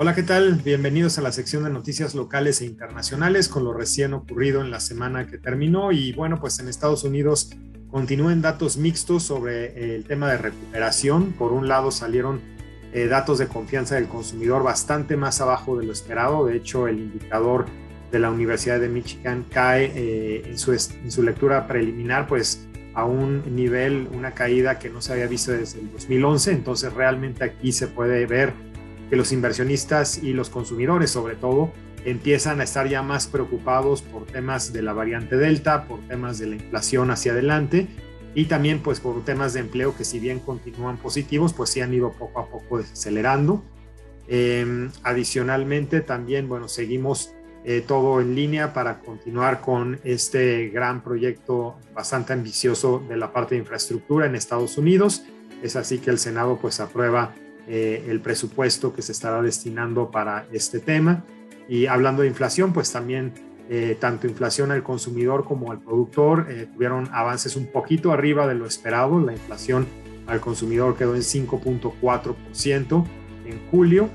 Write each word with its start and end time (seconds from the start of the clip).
Hola, 0.00 0.14
¿qué 0.14 0.22
tal? 0.22 0.54
Bienvenidos 0.64 1.18
a 1.18 1.22
la 1.22 1.32
sección 1.32 1.64
de 1.64 1.70
noticias 1.70 2.14
locales 2.14 2.60
e 2.60 2.66
internacionales 2.66 3.48
con 3.48 3.64
lo 3.64 3.72
recién 3.72 4.14
ocurrido 4.14 4.60
en 4.60 4.70
la 4.70 4.78
semana 4.78 5.26
que 5.26 5.38
terminó. 5.38 5.90
Y 5.90 6.12
bueno, 6.12 6.38
pues 6.38 6.60
en 6.60 6.68
Estados 6.68 7.02
Unidos 7.02 7.50
continúan 7.90 8.40
datos 8.40 8.76
mixtos 8.76 9.24
sobre 9.24 9.96
el 9.96 10.04
tema 10.04 10.30
de 10.30 10.38
recuperación. 10.38 11.32
Por 11.32 11.52
un 11.52 11.66
lado 11.66 11.90
salieron 11.90 12.40
eh, 12.92 13.08
datos 13.08 13.38
de 13.38 13.48
confianza 13.48 13.96
del 13.96 14.06
consumidor 14.06 14.62
bastante 14.62 15.16
más 15.16 15.40
abajo 15.40 15.76
de 15.76 15.86
lo 15.86 15.92
esperado. 15.92 16.46
De 16.46 16.56
hecho, 16.56 16.86
el 16.86 17.00
indicador 17.00 17.66
de 18.12 18.20
la 18.20 18.30
Universidad 18.30 18.78
de 18.78 18.88
Michigan 18.88 19.46
cae 19.50 19.90
eh, 19.96 20.42
en, 20.46 20.58
su, 20.60 20.72
en 20.74 21.10
su 21.10 21.24
lectura 21.24 21.66
preliminar, 21.66 22.28
pues 22.28 22.68
a 22.94 23.04
un 23.04 23.42
nivel, 23.52 24.08
una 24.12 24.30
caída 24.30 24.78
que 24.78 24.90
no 24.90 25.02
se 25.02 25.14
había 25.14 25.26
visto 25.26 25.50
desde 25.50 25.80
el 25.80 25.90
2011. 25.90 26.52
Entonces 26.52 26.92
realmente 26.92 27.42
aquí 27.42 27.72
se 27.72 27.88
puede 27.88 28.26
ver 28.26 28.67
que 29.08 29.16
los 29.16 29.32
inversionistas 29.32 30.22
y 30.22 30.32
los 30.32 30.50
consumidores 30.50 31.10
sobre 31.10 31.34
todo 31.34 31.72
empiezan 32.04 32.60
a 32.60 32.64
estar 32.64 32.88
ya 32.88 33.02
más 33.02 33.26
preocupados 33.26 34.02
por 34.02 34.26
temas 34.26 34.72
de 34.72 34.82
la 34.82 34.92
variante 34.92 35.36
Delta, 35.36 35.84
por 35.86 36.00
temas 36.08 36.38
de 36.38 36.46
la 36.46 36.56
inflación 36.56 37.10
hacia 37.10 37.32
adelante 37.32 37.88
y 38.34 38.44
también 38.44 38.80
pues 38.80 39.00
por 39.00 39.24
temas 39.24 39.54
de 39.54 39.60
empleo 39.60 39.96
que 39.96 40.04
si 40.04 40.18
bien 40.18 40.38
continúan 40.38 40.96
positivos, 40.98 41.52
pues 41.52 41.70
sí 41.70 41.80
han 41.80 41.92
ido 41.92 42.12
poco 42.12 42.40
a 42.40 42.46
poco 42.46 42.78
acelerando. 42.78 43.64
Em, 44.28 44.90
adicionalmente 45.02 46.02
también, 46.02 46.48
bueno, 46.48 46.68
seguimos 46.68 47.34
eh, 47.64 47.82
todo 47.86 48.20
en 48.20 48.34
línea 48.34 48.72
para 48.72 49.00
continuar 49.00 49.60
con 49.60 49.98
este 50.04 50.68
gran 50.68 51.02
proyecto 51.02 51.78
bastante 51.94 52.32
ambicioso 52.32 53.02
de 53.08 53.16
la 53.16 53.32
parte 53.32 53.54
de 53.54 53.62
infraestructura 53.62 54.26
en 54.26 54.36
Estados 54.36 54.78
Unidos. 54.78 55.24
Es 55.62 55.74
así 55.76 55.98
que 55.98 56.10
el 56.10 56.18
Senado 56.18 56.58
pues 56.60 56.78
aprueba 56.78 57.34
eh, 57.70 58.06
el 58.08 58.20
presupuesto 58.20 58.94
que 58.94 59.02
se 59.02 59.12
estará 59.12 59.42
destinando 59.42 60.10
para 60.10 60.46
este 60.52 60.80
tema. 60.80 61.24
Y 61.68 61.84
hablando 61.84 62.22
de 62.22 62.28
inflación, 62.28 62.72
pues 62.72 62.90
también 62.90 63.34
eh, 63.68 63.94
tanto 64.00 64.26
inflación 64.26 64.70
al 64.70 64.82
consumidor 64.82 65.44
como 65.44 65.70
al 65.70 65.78
productor 65.78 66.46
eh, 66.48 66.66
tuvieron 66.72 67.10
avances 67.12 67.56
un 67.56 67.66
poquito 67.66 68.10
arriba 68.10 68.46
de 68.46 68.54
lo 68.54 68.64
esperado. 68.64 69.20
La 69.20 69.32
inflación 69.32 69.86
al 70.26 70.40
consumidor 70.40 70.96
quedó 70.96 71.14
en 71.14 71.20
5.4% 71.20 73.04
en 73.44 73.70
julio, 73.70 74.08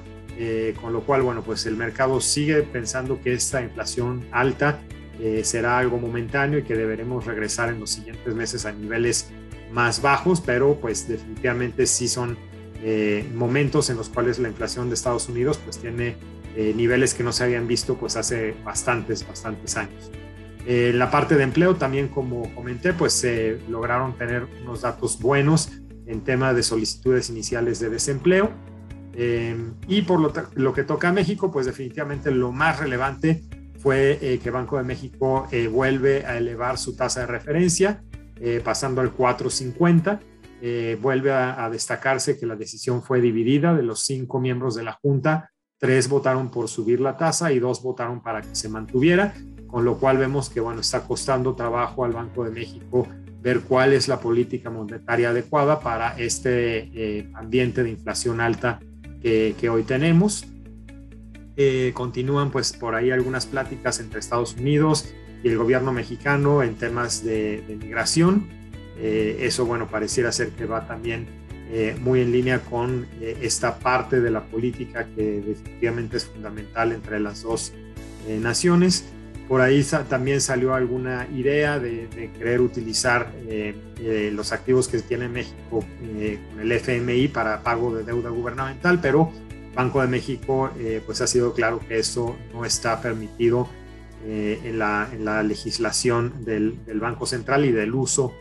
con 0.81 0.91
lo 0.93 1.01
cual, 1.01 1.21
bueno, 1.21 1.43
pues 1.43 1.65
el 1.67 1.75
mercado 1.75 2.19
sigue 2.21 2.63
pensando 2.63 3.21
que 3.21 3.33
esta 3.33 3.61
inflación 3.61 4.25
alta 4.31 4.79
será 5.43 5.77
algo 5.77 5.97
momentáneo 5.97 6.59
y 6.59 6.63
que 6.63 6.75
deberemos 6.75 7.25
regresar 7.25 7.69
en 7.69 7.79
los 7.79 7.91
siguientes 7.91 8.33
meses 8.35 8.65
a 8.65 8.71
niveles 8.71 9.31
más 9.71 10.01
bajos, 10.01 10.41
pero 10.41 10.75
pues 10.79 11.07
definitivamente 11.07 11.87
sí 11.87 12.07
son 12.07 12.37
eh, 12.85 13.25
momentos 13.33 13.89
en 13.89 13.95
los 13.95 14.09
cuales 14.09 14.39
la 14.39 14.49
inflación 14.49 14.89
de 14.89 14.95
Estados 14.95 15.29
Unidos 15.29 15.57
pues 15.63 15.77
tiene 15.77 16.17
eh, 16.57 16.73
niveles 16.75 17.13
que 17.13 17.23
no 17.23 17.31
se 17.31 17.45
habían 17.45 17.65
visto 17.65 17.95
pues 17.95 18.17
hace 18.17 18.55
bastantes, 18.65 19.25
bastantes 19.25 19.77
años. 19.77 20.11
Eh, 20.65 20.89
en 20.89 20.99
la 20.99 21.09
parte 21.09 21.37
de 21.37 21.43
empleo 21.43 21.75
también, 21.75 22.09
como 22.09 22.53
comenté, 22.53 22.91
pues 22.91 23.13
se 23.13 23.59
lograron 23.69 24.17
tener 24.17 24.47
unos 24.63 24.81
datos 24.81 25.17
buenos 25.21 25.71
en 26.07 26.25
tema 26.25 26.53
de 26.53 26.61
solicitudes 26.61 27.29
iniciales 27.29 27.79
de 27.79 27.89
desempleo. 27.89 28.51
y 29.87 30.01
por 30.01 30.19
lo, 30.19 30.33
lo, 30.55 30.73
que 30.73 30.83
toca 30.83 31.07
a 31.07 31.13
México, 31.13 31.51
pues 31.51 31.65
definitivamente 31.65 32.31
lo 32.31 32.51
más 32.51 32.79
relevante 32.79 33.43
fue 33.79 34.39
que 34.43 34.49
Banco 34.49 34.77
de 34.77 34.83
México 34.83 35.47
vuelve 35.71 36.25
a 36.25 36.37
elevar 36.37 36.77
su 36.77 36.95
tasa 36.95 37.21
de 37.21 37.27
referencia, 37.27 38.03
pasando 38.63 39.01
al 39.01 39.11
450 39.11 40.19
eh, 40.65 40.97
vuelve 41.01 41.29
a, 41.33 41.69
destacarse 41.69 42.39
que 42.39 42.45
la 42.45 42.55
decisión 42.55 43.03
fue 43.03 43.19
dividida 43.19 43.75
de 43.75 43.83
los 43.83 44.05
cinco 44.05 44.39
miembros 44.39 44.75
de 44.75 44.83
la 44.83 44.93
Junta, 44.93 45.51
tres 45.77 46.07
votaron 46.07 46.49
por 46.49 46.69
subir 46.69 47.01
la 47.01 47.17
tasa 47.17 47.51
y 47.51 47.59
dos 47.59 47.83
votaron 47.83 48.23
para 48.23 48.41
que 48.41 48.55
se 48.55 48.69
mantuviera, 48.69 49.33
con 49.67 49.83
lo 49.83 49.97
cual 49.97 50.19
vemos 50.19 50.49
que 50.49 50.61
bueno, 50.61 50.79
está 50.79 51.05
costando 51.05 51.53
trabajo 51.53 52.05
al 52.05 52.13
Banco 52.13 52.45
de 52.45 52.51
México 52.51 53.05
ver 53.41 53.59
cuál 53.59 53.91
es 53.91 54.07
la 54.07 54.21
política 54.21 54.69
monetaria 54.69 55.31
adecuada 55.31 55.81
para 55.81 56.17
este 56.17 56.89
eh, 56.93 57.29
ambiente 57.33 57.83
de 57.83 57.89
inflación 57.89 58.39
alta 58.39 58.79
que, 59.21 59.69
hoy 59.69 59.83
tenemos. 59.83 60.47
Eh, 61.57 61.91
continúan 61.93 62.51
pues 62.51 62.71
por 62.71 62.95
ahí 62.95 63.11
algunas 63.11 63.47
pláticas 63.47 63.99
entre 63.99 64.21
Estados 64.21 64.55
Unidos 64.55 65.13
y 65.43 65.49
el 65.49 65.57
gobierno 65.57 65.91
mexicano 65.91 66.63
en 66.63 66.75
temas 66.75 67.21
de, 67.21 67.63
de 67.67 67.75
migración 67.75 68.62
eh, 68.97 69.37
eso, 69.41 69.65
bueno, 69.65 69.89
pareciera 69.89 70.31
ser 70.31 70.49
que 70.49 70.65
va 70.65 70.87
también 70.87 71.27
eh, 71.71 71.95
muy 71.99 72.21
en 72.21 72.31
línea 72.31 72.59
con 72.59 73.07
eh, 73.19 73.37
esta 73.41 73.79
parte 73.79 74.21
de 74.21 74.29
la 74.29 74.43
política 74.43 75.07
que 75.15 75.41
definitivamente 75.41 76.17
es 76.17 76.25
fundamental 76.25 76.91
entre 76.91 77.19
las 77.19 77.43
dos 77.43 77.73
naciones. 78.39 79.05
Por 79.49 79.59
ahí 79.59 79.85
también 80.07 80.39
salió 80.39 80.73
alguna 80.73 81.27
idea 81.35 81.77
de, 81.77 82.07
querer 82.37 82.61
utilizar 82.61 83.33
los 84.31 84.53
activos 84.53 84.87
que 84.87 84.99
tiene 84.99 85.27
México 85.27 85.83
con 86.49 86.61
el 86.61 86.71
FMI 86.71 87.27
para 87.27 87.61
pago 87.61 87.93
de 87.93 88.05
deuda 88.05 88.29
gubernamental, 88.29 89.01
pero 89.01 89.29
Banco 89.75 89.99
de 89.99 90.07
México 90.07 90.71
pues 91.05 91.19
ha 91.19 91.27
sido 91.27 91.53
claro 91.53 91.81
que 91.85 91.99
eso 91.99 92.37
no 92.53 92.63
está 92.63 93.01
permitido 93.01 93.67
en 94.25 94.79
la, 94.79 95.09
en, 95.11 95.25
la, 95.25 95.43
legislación 95.43 96.45
del, 96.45 96.85
del 96.85 97.01
Banco 97.01 97.25
Central 97.25 97.65
y 97.65 97.73
del 97.73 97.93
uso 97.93 98.33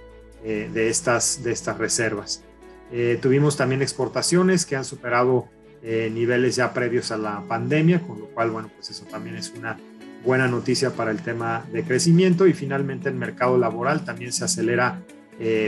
eh, 0.44 0.68
de, 0.72 0.88
estas, 0.88 1.44
de 1.44 1.52
estas 1.52 1.78
reservas. 1.78 2.42
Eh, 2.90 3.16
tuvimos 3.22 3.56
también 3.56 3.80
exportaciones 3.80 4.66
que 4.66 4.74
han 4.74 4.84
superado 4.84 5.46
eh, 5.84 6.10
niveles 6.12 6.56
ya 6.56 6.74
previos 6.74 7.12
a 7.12 7.16
la 7.16 7.42
pandemia, 7.46 8.00
con 8.02 8.18
lo 8.18 8.26
cual, 8.26 8.50
bueno, 8.50 8.68
pues 8.74 8.90
eso 8.90 9.04
también 9.04 9.36
es 9.36 9.52
una 9.56 9.78
buena 10.24 10.48
noticia 10.48 10.90
para 10.96 11.12
el 11.12 11.22
tema 11.22 11.64
de 11.72 11.84
crecimiento 11.84 12.48
y 12.48 12.54
finalmente 12.54 13.08
el 13.08 13.14
mercado 13.14 13.56
laboral 13.56 14.04
también 14.04 14.32
se 14.32 14.44
acelera 14.44 15.00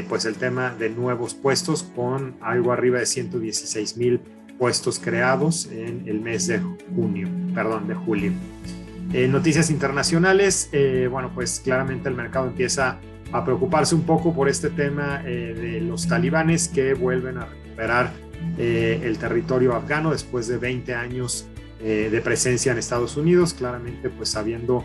pues 0.08 0.24
el 0.24 0.36
tema 0.36 0.72
de 0.78 0.88
nuevos 0.88 1.34
puestos 1.34 1.82
con 1.82 2.36
algo 2.40 2.70
arriba 2.70 3.00
de 3.00 3.06
116 3.06 3.96
mil 3.96 4.20
puestos 4.56 5.00
creados 5.00 5.66
en 5.66 6.04
el 6.06 6.20
mes 6.20 6.46
de 6.46 6.60
junio, 6.94 7.28
perdón, 7.52 7.88
de 7.88 7.94
julio. 7.94 8.30
noticias 9.28 9.70
internacionales, 9.70 10.70
bueno, 11.10 11.32
pues 11.34 11.58
claramente 11.58 12.08
el 12.08 12.14
mercado 12.14 12.46
empieza 12.46 13.00
a 13.34 13.44
preocuparse 13.44 13.96
un 13.96 14.04
poco 14.04 14.32
por 14.32 14.48
este 14.48 14.70
tema 14.70 15.20
eh, 15.26 15.54
de 15.54 15.80
los 15.80 16.06
talibanes 16.06 16.68
que 16.68 16.94
vuelven 16.94 17.38
a 17.38 17.46
recuperar 17.46 18.12
eh, 18.58 19.00
el 19.02 19.18
territorio 19.18 19.74
afgano 19.74 20.12
después 20.12 20.46
de 20.46 20.56
20 20.56 20.94
años 20.94 21.48
eh, 21.80 22.10
de 22.12 22.20
presencia 22.20 22.70
en 22.70 22.78
Estados 22.78 23.16
Unidos. 23.16 23.52
Claramente, 23.52 24.08
pues 24.08 24.30
sabiendo 24.30 24.84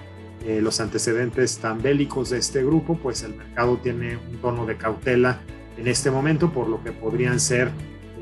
los 0.61 0.79
antecedentes 0.79 1.57
tan 1.57 1.81
bélicos 1.81 2.29
de 2.29 2.37
este 2.37 2.63
grupo, 2.63 2.97
pues 2.97 3.23
el 3.23 3.35
mercado 3.35 3.77
tiene 3.77 4.15
un 4.15 4.37
tono 4.37 4.65
de 4.65 4.77
cautela 4.77 5.41
en 5.77 5.85
este 5.89 6.11
momento 6.11 6.53
por 6.53 6.69
lo 6.69 6.81
que 6.81 6.93
podrían 6.93 7.41
ser 7.41 7.69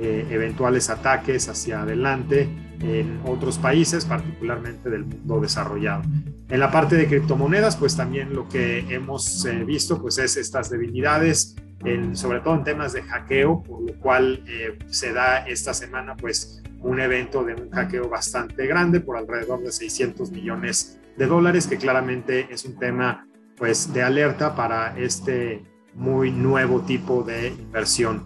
eventuales 0.02 0.90
ataques 0.90 1.48
hacia 1.48 1.84
adelante 1.84 2.50
en 2.82 3.22
otros 3.24 3.60
países, 3.60 4.04
particularmente 4.06 4.90
del 4.90 5.06
mundo 5.06 5.40
desarrollado. 5.40 6.02
En 6.50 6.62
la 6.62 6.72
parte 6.72 6.96
de 6.96 7.08
criptomonedas, 7.08 7.76
pues 7.76 7.98
también 7.98 8.34
lo 8.34 8.48
que 8.48 8.80
hemos 8.90 9.46
eh, 9.46 9.66
visto, 9.66 10.02
pues 10.02 10.18
es 10.18 10.38
estas 10.38 10.70
debilidades, 10.70 11.56
sobre 12.14 12.40
todo 12.40 12.56
en 12.56 12.64
temas 12.64 12.94
de 12.94 13.04
hackeo, 13.04 13.64
por 13.64 13.82
lo 13.82 13.94
cual 14.00 14.44
eh, 14.48 14.78
se 14.88 15.14
da 15.14 15.46
esta 15.46 15.74
semana, 15.74 16.16
pues 16.16 16.64
un 16.80 17.00
evento 17.00 17.44
de 17.44 17.54
un 17.54 17.70
hackeo 17.70 18.10
bastante 18.10 18.66
grande, 18.66 19.02
por 19.02 19.18
alrededor 19.18 19.62
de 19.62 19.72
600 19.72 20.32
millones 20.32 21.00
de 21.18 21.28
dólares, 21.28 21.68
que 21.68 21.78
claramente 21.78 22.48
es 22.50 22.66
un 22.66 22.80
tema, 22.80 23.28
pues, 23.58 23.94
de 23.94 24.04
alerta 24.04 24.56
para 24.56 24.98
este 24.98 25.64
muy 25.96 26.32
nuevo 26.32 26.82
tipo 26.82 27.24
de 27.24 27.50
inversión. 27.50 28.26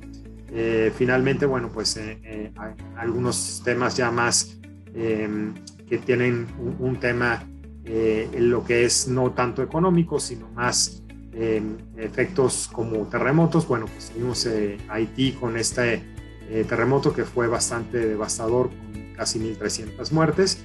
Eh, 0.52 0.92
finalmente, 0.96 1.46
bueno, 1.46 1.70
pues 1.74 1.98
hay 1.98 2.52
algunos 2.98 3.62
temas 3.64 3.98
ya 3.98 4.12
más 4.12 4.60
que 4.94 5.98
tienen 6.06 6.48
un 6.80 7.00
tema 7.00 7.44
eh, 7.86 8.30
lo 8.38 8.64
que 8.64 8.86
es 8.86 9.08
no 9.08 9.32
tanto 9.32 9.64
económico, 9.64 10.20
sino 10.20 10.50
más 10.50 11.04
em, 11.34 11.78
efectos 11.98 12.70
como 12.72 13.08
terremotos. 13.08 13.68
Bueno, 13.68 13.88
pues 13.88 14.12
tuvimos 14.12 14.46
eh, 14.46 14.78
Haití 14.88 15.34
con 15.34 15.58
este 15.58 16.04
eh, 16.50 16.66
terremoto 16.68 17.14
que 17.14 17.24
fue 17.24 17.48
bastante 17.48 17.98
devastador, 18.06 18.70
con 18.70 19.14
casi 19.16 19.40
1.300 19.40 20.12
muertes. 20.12 20.64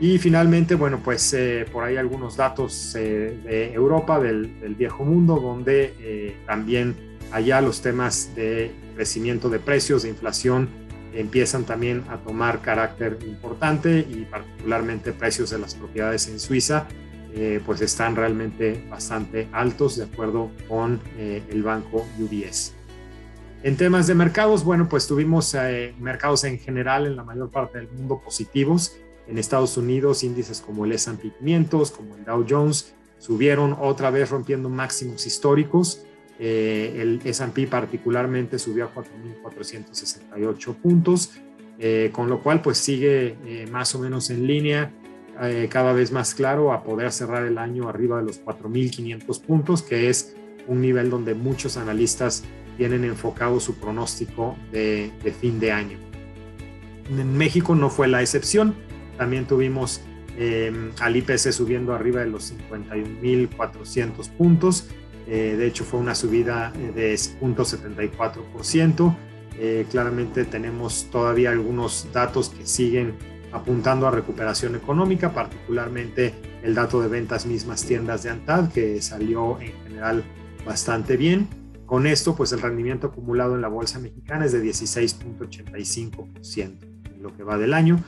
Y 0.00 0.18
finalmente, 0.18 0.76
bueno, 0.76 1.00
pues 1.02 1.36
por 1.72 1.82
ahí 1.82 1.96
algunos 1.96 2.36
datos 2.36 2.92
de 2.92 3.72
Europa, 3.74 4.20
del, 4.20 4.76
viejo 4.78 5.04
mundo, 5.04 5.40
donde 5.40 6.36
también 6.46 6.94
allá 7.32 7.60
los 7.60 7.82
temas 7.82 8.32
de 8.36 8.70
crecimiento 8.94 9.48
de 9.48 9.58
precios, 9.58 10.04
de 10.04 10.10
inflación, 10.10 10.68
empiezan 11.12 11.64
también 11.64 12.04
a 12.08 12.18
tomar 12.18 12.60
carácter 12.60 13.18
importante 13.22 13.98
y 14.00 14.26
particularmente 14.30 15.12
precios 15.12 15.50
de 15.50 15.58
las 15.58 15.74
propiedades 15.74 16.28
en 16.28 16.38
Suiza 16.38 16.86
eh, 17.34 17.60
pues 17.64 17.80
están 17.82 18.16
realmente 18.16 18.84
bastante 18.88 19.48
altos 19.52 19.96
de 19.96 20.04
acuerdo 20.04 20.50
con 20.66 21.00
eh, 21.18 21.42
el 21.50 21.62
banco 21.62 22.06
UBS. 22.18 22.72
En 23.62 23.76
temas 23.76 24.06
de 24.06 24.14
mercados, 24.14 24.64
bueno, 24.64 24.88
pues 24.88 25.06
tuvimos 25.06 25.54
eh, 25.54 25.94
mercados 25.98 26.44
en 26.44 26.58
general 26.58 27.06
en 27.06 27.16
la 27.16 27.24
mayor 27.24 27.50
parte 27.50 27.78
del 27.78 27.88
mundo 27.90 28.20
positivos. 28.24 28.96
En 29.26 29.36
Estados 29.36 29.76
Unidos, 29.76 30.24
índices 30.24 30.60
como 30.60 30.84
el 30.84 30.92
S&P 30.92 31.32
500, 31.38 31.90
como 31.90 32.16
el 32.16 32.24
Dow 32.24 32.46
Jones, 32.48 32.94
subieron 33.18 33.76
otra 33.78 34.10
vez 34.10 34.30
rompiendo 34.30 34.70
máximos 34.70 35.26
históricos. 35.26 36.06
Eh, 36.38 36.98
el 37.00 37.20
S&P 37.24 37.66
particularmente 37.66 38.58
subió 38.58 38.84
a 38.84 38.94
4.468 38.94 40.74
puntos, 40.76 41.32
eh, 41.78 42.10
con 42.12 42.28
lo 42.28 42.42
cual 42.42 42.62
pues 42.62 42.78
sigue 42.78 43.66
más 43.70 43.94
o 43.94 43.98
menos 43.98 44.30
en 44.30 44.46
línea, 44.46 44.92
cada 45.68 45.92
vez 45.92 46.10
más 46.10 46.34
claro 46.34 46.72
a 46.72 46.82
poder 46.82 47.12
cerrar 47.12 47.44
el 47.44 47.58
año 47.58 47.88
arriba 47.88 48.18
de 48.18 48.24
los 48.24 48.44
4.500 48.44 49.40
puntos, 49.40 49.82
que 49.82 50.08
es 50.08 50.34
un 50.66 50.80
nivel 50.80 51.10
donde 51.10 51.34
muchos 51.34 51.76
analistas 51.76 52.44
tienen 52.78 53.04
enfocado 53.04 53.58
su 53.58 53.74
pronóstico 53.74 54.56
de, 54.70 55.10
fin 55.40 55.58
de 55.58 55.72
año. 55.72 55.98
En 57.10 57.36
México 57.36 57.74
no 57.74 57.90
fue 57.90 58.06
la 58.06 58.22
excepción, 58.22 58.74
también 59.18 59.46
tuvimos 59.46 60.00
eh, 60.38 60.72
al 61.00 61.16
IPC 61.16 61.50
subiendo 61.50 61.92
arriba 61.92 62.20
de 62.20 62.28
los 62.28 62.54
51.400 62.70 64.30
puntos, 64.30 64.88
eh, 65.28 65.56
de 65.56 65.66
hecho 65.66 65.84
fue 65.84 66.00
una 66.00 66.14
subida 66.14 66.72
eh, 66.76 66.92
de 66.94 67.14
0.74%, 67.14 69.16
claramente 69.90 70.44
tenemos 70.44 71.08
todavía 71.10 71.50
algunos 71.50 72.06
datos 72.12 72.48
que 72.48 72.64
siguen 72.64 73.16
apuntando 73.52 74.06
a 74.06 74.10
recuperación 74.10 74.74
económica, 74.76 75.32
particularmente 75.32 76.34
el 76.62 76.74
dato 76.74 77.00
de 77.00 77.08
ventas 77.08 77.46
mismas 77.46 77.82
tiendas 77.84 78.22
de 78.22 78.28
ANTAD, 78.30 78.70
que 78.72 79.02
salió 79.02 79.60
en 79.60 79.72
general 79.84 80.24
bastante 80.64 81.16
bien. 81.16 81.48
Con 81.86 82.06
esto, 82.06 82.36
pues 82.36 82.52
el 82.52 82.60
rendimiento 82.60 83.06
acumulado 83.08 83.54
en 83.54 83.62
la 83.62 83.68
bolsa 83.68 83.98
mexicana 83.98 84.44
es 84.44 84.52
de 84.52 84.62
16.85% 84.62 86.78
en 87.14 87.22
lo 87.22 87.34
que 87.34 87.42
va 87.42 87.56
del 87.56 87.72
año. 87.72 87.98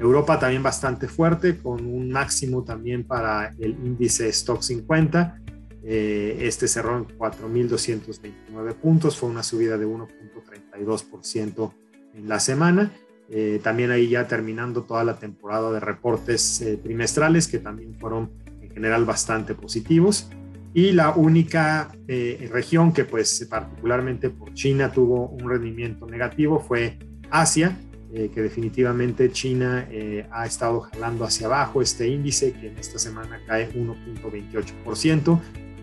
Europa 0.00 0.38
también 0.38 0.62
bastante 0.62 1.08
fuerte, 1.08 1.58
con 1.58 1.84
un 1.86 2.10
máximo 2.10 2.62
también 2.64 3.04
para 3.04 3.54
el 3.58 3.72
índice 3.84 4.28
Stock 4.28 4.62
50. 4.62 5.40
Eh, 5.84 6.38
este 6.42 6.68
cerró 6.68 6.96
en 6.98 7.06
4.229 7.06 8.74
puntos, 8.74 9.16
fue 9.16 9.28
una 9.28 9.42
subida 9.42 9.78
de 9.78 9.86
1.32% 9.86 11.72
en 12.14 12.28
la 12.28 12.40
semana. 12.40 12.92
Eh, 13.30 13.60
también 13.62 13.90
ahí 13.90 14.08
ya 14.08 14.26
terminando 14.26 14.82
toda 14.82 15.04
la 15.04 15.18
temporada 15.18 15.70
de 15.70 15.80
reportes 15.80 16.62
eh, 16.62 16.78
trimestrales 16.78 17.46
que 17.46 17.58
también 17.58 17.94
fueron 17.94 18.30
en 18.62 18.70
general 18.70 19.04
bastante 19.04 19.54
positivos. 19.54 20.30
Y 20.74 20.92
la 20.92 21.10
única 21.10 21.90
eh, 22.06 22.48
región 22.52 22.92
que 22.92 23.04
pues 23.04 23.46
particularmente 23.48 24.30
por 24.30 24.52
China 24.54 24.92
tuvo 24.92 25.28
un 25.28 25.48
rendimiento 25.48 26.06
negativo 26.06 26.60
fue 26.60 26.98
Asia, 27.30 27.76
eh, 28.12 28.30
que 28.32 28.42
definitivamente 28.42 29.32
China 29.32 29.86
eh, 29.90 30.26
ha 30.30 30.46
estado 30.46 30.80
jalando 30.80 31.24
hacia 31.24 31.46
abajo 31.46 31.82
este 31.82 32.06
índice 32.06 32.52
que 32.52 32.68
en 32.68 32.78
esta 32.78 32.98
semana 32.98 33.40
cae 33.46 33.70
1.28%. 33.72 35.40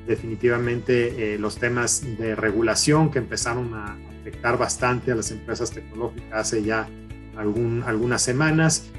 Definitivamente 0.07 1.38
los 1.40 1.57
temas 1.57 2.04
de 2.18 2.36
regulación 2.36 3.10
que 3.10 3.19
empezaron 3.19 3.74
a 3.74 3.98
afectar 4.22 4.57
bastante 4.57 5.12
a 5.12 5.16
las 5.16 5.31
empresas 5.31 5.72
tecnológicas 5.72 6.31
hace 6.31 6.63
ya 6.63 6.88
algún, 7.36 7.84
algunas 7.86 8.22
semanas, 8.22 8.92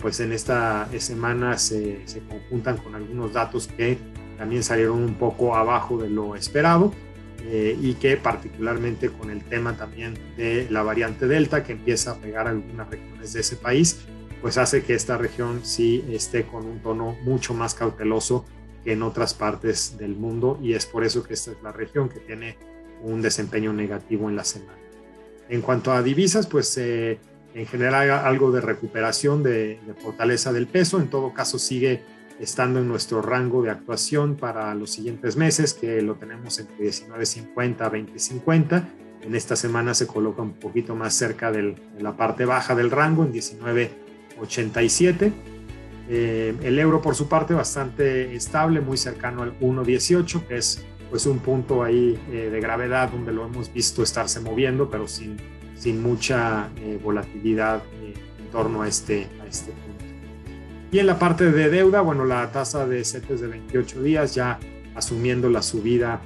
pues 0.00 0.20
en 0.20 0.32
esta 0.32 0.88
semana 0.98 1.58
se, 1.58 2.04
conjuntan 2.28 2.78
con 2.78 2.94
algunos 2.94 3.32
datos 3.32 3.68
que 3.68 3.98
también 4.38 4.62
salieron 4.62 5.02
un 5.02 5.14
poco 5.14 5.54
abajo 5.54 5.98
de 5.98 6.08
lo 6.08 6.34
esperado 6.34 6.92
eh, 7.46 7.76
y 7.80 7.94
que 7.94 8.16
particularmente 8.16 9.10
con 9.10 9.30
el 9.30 9.44
tema 9.44 9.76
también 9.76 10.14
de 10.36 10.66
la 10.70 10.82
variante 10.82 11.26
Delta 11.26 11.62
que 11.62 11.72
empieza 11.72 12.12
a 12.12 12.16
pegar 12.16 12.48
algunas 12.48 12.88
regiones 12.88 13.34
de 13.34 13.40
ese 13.40 13.56
país, 13.56 14.00
pues 14.40 14.56
hace 14.56 14.82
que 14.82 14.94
esta 14.94 15.18
región 15.18 15.60
sí 15.62 16.04
esté 16.10 16.46
con 16.46 16.64
un 16.66 16.80
tono 16.80 17.16
mucho 17.22 17.52
más 17.52 17.74
cauteloso 17.74 18.46
que 18.84 18.92
en 18.92 19.02
otras 19.02 19.34
partes 19.34 19.96
del 19.98 20.14
mundo 20.14 20.58
y 20.62 20.74
es 20.74 20.86
por 20.86 21.04
eso 21.04 21.22
que 21.22 21.34
esta 21.34 21.52
es 21.52 21.62
la 21.62 21.72
región 21.72 22.08
que 22.08 22.20
tiene 22.20 22.56
un 23.02 23.22
desempeño 23.22 23.72
negativo 23.72 24.28
en 24.28 24.36
la 24.36 24.44
semana. 24.44 24.78
En 25.48 25.62
cuanto 25.62 25.92
a 25.92 26.02
divisas, 26.02 26.46
pues 26.46 26.76
eh, 26.78 27.18
en 27.54 27.66
general 27.66 28.10
algo 28.10 28.52
de 28.52 28.60
recuperación 28.60 29.42
de, 29.42 29.80
de 29.86 29.94
fortaleza 29.94 30.52
del 30.52 30.66
peso, 30.66 30.98
en 30.98 31.08
todo 31.08 31.32
caso 31.32 31.58
sigue 31.58 32.02
estando 32.40 32.80
en 32.80 32.88
nuestro 32.88 33.22
rango 33.22 33.62
de 33.62 33.70
actuación 33.70 34.36
para 34.36 34.74
los 34.74 34.90
siguientes 34.90 35.36
meses, 35.36 35.72
que 35.74 36.02
lo 36.02 36.16
tenemos 36.16 36.58
entre 36.58 36.86
19.50 36.86 37.80
a 37.80 37.92
20.50. 37.92 38.84
En 39.22 39.34
esta 39.34 39.56
semana 39.56 39.94
se 39.94 40.06
coloca 40.06 40.42
un 40.42 40.52
poquito 40.54 40.94
más 40.94 41.14
cerca 41.14 41.50
de 41.50 41.76
la 41.98 42.14
parte 42.16 42.44
baja 42.44 42.74
del 42.74 42.90
rango, 42.90 43.24
en 43.24 43.32
19.87. 43.32 45.32
Eh, 46.08 46.54
el 46.62 46.78
euro, 46.78 47.00
por 47.00 47.14
su 47.14 47.28
parte, 47.28 47.54
bastante 47.54 48.34
estable, 48.34 48.80
muy 48.80 48.96
cercano 48.96 49.42
al 49.42 49.58
1.18, 49.60 50.46
que 50.46 50.56
es 50.56 50.84
pues 51.10 51.26
un 51.26 51.38
punto 51.38 51.82
ahí 51.82 52.18
eh, 52.30 52.50
de 52.50 52.60
gravedad 52.60 53.10
donde 53.10 53.32
lo 53.32 53.46
hemos 53.46 53.72
visto 53.72 54.02
estarse 54.02 54.40
moviendo, 54.40 54.90
pero 54.90 55.06
sin, 55.06 55.36
sin 55.76 56.02
mucha 56.02 56.70
eh, 56.76 56.98
volatilidad 57.02 57.82
en 58.02 58.50
torno 58.50 58.82
a 58.82 58.88
este, 58.88 59.28
a 59.42 59.46
este 59.46 59.72
punto. 59.72 60.04
Y 60.90 60.98
en 60.98 61.06
la 61.06 61.18
parte 61.18 61.50
de 61.50 61.70
deuda, 61.70 62.00
bueno, 62.02 62.24
la 62.24 62.50
tasa 62.52 62.86
de 62.86 63.04
CETES 63.04 63.40
de 63.40 63.48
28 63.48 64.02
días 64.02 64.34
ya 64.34 64.58
asumiendo 64.94 65.48
la 65.48 65.62
subida 65.62 66.20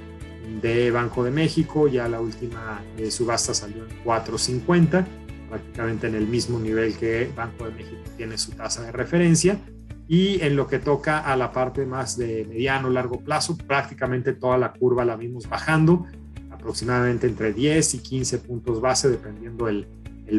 de 0.61 0.91
Banco 0.91 1.23
de 1.23 1.31
México, 1.31 1.87
ya 1.87 2.07
la 2.07 2.21
última 2.21 2.81
subasta 3.09 3.53
salió 3.53 3.83
en 3.83 4.03
4.50, 4.03 5.05
prácticamente 5.49 6.07
en 6.07 6.15
el 6.15 6.27
mismo 6.27 6.59
nivel 6.59 6.95
que 6.95 7.29
Banco 7.35 7.65
de 7.65 7.71
México 7.71 8.01
tiene 8.15 8.37
su 8.37 8.51
tasa 8.51 8.83
de 8.83 8.91
referencia. 8.91 9.59
Y 10.07 10.41
en 10.41 10.55
lo 10.55 10.67
que 10.67 10.79
toca 10.79 11.19
a 11.19 11.35
la 11.35 11.51
parte 11.51 11.85
más 11.85 12.17
de 12.17 12.45
mediano, 12.47 12.89
largo 12.89 13.19
plazo, 13.19 13.57
prácticamente 13.57 14.33
toda 14.33 14.57
la 14.57 14.73
curva 14.73 15.05
la 15.05 15.15
vimos 15.15 15.47
bajando, 15.47 16.05
aproximadamente 16.49 17.27
entre 17.27 17.53
10 17.53 17.93
y 17.93 17.99
15 17.99 18.39
puntos 18.39 18.81
base, 18.81 19.09
dependiendo 19.09 19.67
el, 19.67 19.85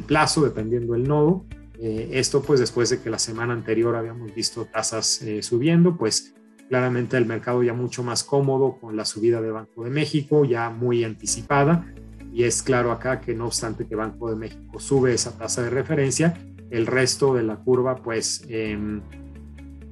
plazo, 0.07 0.43
dependiendo 0.43 0.95
el 0.95 1.05
nodo. 1.05 1.45
Eh, 1.79 2.11
esto 2.13 2.43
pues 2.43 2.61
después 2.61 2.91
de 2.91 3.01
que 3.01 3.11
la 3.11 3.19
semana 3.19 3.53
anterior 3.53 3.95
habíamos 3.95 4.35
visto 4.35 4.65
tasas 4.65 5.23
eh, 5.23 5.43
subiendo, 5.43 5.97
pues 5.97 6.35
claramente 6.69 7.17
el 7.17 7.27
mercado 7.27 7.63
ya 7.63 7.73
mucho 7.73 8.03
más 8.03 8.23
cómodo 8.23 8.77
con 8.81 8.97
la 8.97 9.05
subida 9.05 9.41
de 9.41 9.51
Banco 9.51 9.85
de 9.85 9.91
México, 9.91 10.45
ya 10.45 10.71
muy 10.71 11.05
anticipada. 11.05 11.93
Y 12.33 12.45
es 12.45 12.63
claro 12.63 12.93
acá 12.93 13.21
que 13.21 13.35
no 13.35 13.47
obstante 13.47 13.87
que 13.87 13.97
Banco 13.97 14.31
de 14.31 14.37
México 14.37 14.79
sube 14.79 15.13
esa 15.13 15.37
tasa 15.37 15.63
de 15.63 15.71
referencia, 15.71 16.35
el 16.71 16.87
resto 16.87 17.35
de 17.35 17.43
la 17.43 17.57
curva 17.57 17.97
pues 17.97 18.45
em, 18.49 19.01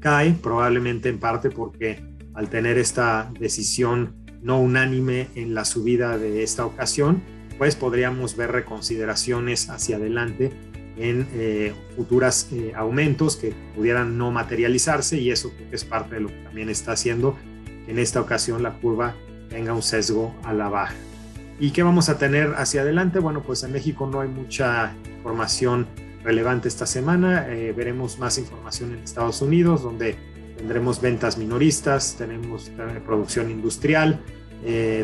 cae, 0.01 0.33
probablemente 0.33 1.09
en 1.09 1.19
parte 1.19 1.51
porque 1.51 2.01
al 2.35 2.49
tener 2.49 2.79
esta 2.79 3.31
decisión 3.39 4.15
no 4.41 4.61
unánime 4.61 5.29
en 5.35 5.55
la 5.55 5.65
subida 5.65 6.17
de 6.17 6.45
esta 6.45 6.65
ocasión, 6.65 7.23
pues 7.59 7.75
podríamos 7.75 8.37
ver 8.37 8.53
reconsideraciones 8.53 9.69
hacia 9.69 9.97
adelante 9.97 10.53
en 10.97 11.27
eh, 11.33 11.75
futuras 11.97 12.49
eh, 12.53 12.73
aumentos 12.75 13.37
que 13.37 13.53
pudieran 13.75 14.17
no 14.17 14.31
materializarse 14.31 15.19
y 15.19 15.31
eso 15.31 15.53
es 15.73 15.85
parte 15.85 16.17
de 16.17 16.21
lo 16.23 16.29
que 16.29 16.43
también 16.45 16.69
está 16.69 16.93
haciendo 16.93 17.37
que 17.85 17.91
en 17.91 17.99
esta 17.99 18.21
ocasión 18.21 18.63
la 18.63 18.75
curva 18.75 19.15
tenga 19.49 19.73
un 19.73 19.83
sesgo 19.83 20.35
a 20.45 20.53
la 20.53 20.69
baja. 20.69 20.95
¿Y 21.61 21.71
qué 21.73 21.83
vamos 21.83 22.09
a 22.09 22.19
tener 22.19 22.55
hacia 22.57 22.83
adelante? 22.83 23.19
Bueno, 23.19 23.43
pues 23.43 23.63
en 23.65 23.73
México 23.73 24.07
no 24.07 24.21
hay 24.21 24.29
mucha 24.29 24.95
información 25.17 25.87
relevante 26.23 26.69
esta 26.69 26.87
semana. 26.87 27.47
Eh, 27.49 27.73
veremos 27.77 28.19
más 28.19 28.39
información 28.39 28.93
en 28.93 29.01
Estados 29.01 29.43
Unidos, 29.43 29.83
donde 29.83 30.17
tendremos 30.57 31.01
ventas 31.01 31.39
minoristas, 31.39 32.17
tenemos 32.19 32.71
producción 33.07 33.51
industrial, 33.51 34.21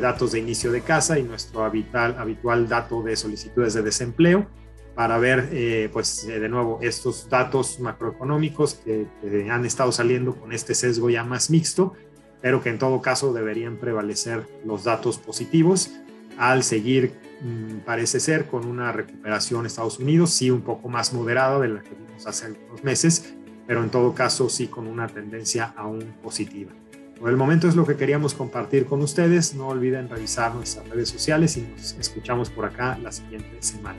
datos 0.01 0.33
de 0.33 0.41
inicio 0.41 0.73
de 0.73 0.81
casa 0.81 1.17
y 1.17 1.23
nuestro 1.23 1.63
habitual, 1.63 2.17
habitual 2.19 2.69
dato 2.69 3.03
de 3.03 3.15
solicitudes 3.15 3.73
de 3.75 3.83
desempleo 3.83 4.49
para 4.95 5.19
ver, 5.19 5.49
eh, 5.53 5.91
pues, 5.93 6.25
eh, 6.25 6.39
de 6.39 6.49
nuevo, 6.49 6.79
estos 6.81 7.29
datos 7.29 7.81
macroeconómicos 7.81 8.75
que, 8.75 9.07
han 9.51 9.65
estado 9.65 9.93
saliendo 9.93 10.35
con 10.37 10.53
este 10.53 10.75
sesgo 10.75 11.11
ya 11.11 11.25
más 11.25 11.51
mixto, 11.51 11.95
pero 12.41 12.63
que 12.63 12.71
en 12.71 12.79
todo 12.79 13.01
caso 13.03 13.33
deberían 13.33 13.79
prevalecer 13.79 14.47
los 14.65 14.85
datos 14.85 15.19
positivos 15.19 15.91
al 16.39 16.63
seguir, 16.63 17.13
mm, 17.41 17.79
parece 17.85 18.21
ser, 18.21 18.47
con 18.47 18.67
una 18.67 18.93
recuperación 18.93 19.61
en 19.61 19.67
Estados 19.67 19.99
Unidos, 19.99 20.31
sí 20.31 20.51
un 20.51 20.63
poco 20.63 20.89
más 20.89 21.13
moderada 21.13 21.61
de 21.61 21.69
la 21.69 21.83
que 21.83 21.91
vimos 21.95 22.27
hace 22.27 22.47
algunos 22.47 22.83
meses, 22.85 23.35
pero 23.67 23.83
en 23.83 23.91
todo 23.91 24.15
caso 24.15 24.49
sí 24.49 24.67
con 24.67 24.87
una 24.87 25.07
tendencia 25.07 25.73
aún 25.77 26.15
positiva. 26.23 26.73
Por 27.19 27.31
el 27.31 27.37
momento 27.37 27.69
es 27.69 27.77
lo 27.77 27.87
que 27.87 27.97
queríamos 27.97 28.35
compartir 28.35 28.87
con 28.87 29.01
ustedes. 29.01 29.55
No 29.55 29.69
olviden 29.69 30.09
revisar 30.09 30.55
nuestras 30.55 30.89
redes 30.89 31.09
sociales 31.09 31.57
y 31.57 31.63
nos 31.63 31.93
escuchamos 31.99 32.51
por 32.51 32.65
acá 32.65 32.99
la 33.03 33.13
siguiente 33.13 33.57
semana. 33.61 33.99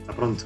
Hasta 0.00 0.12
pronto. 0.14 0.44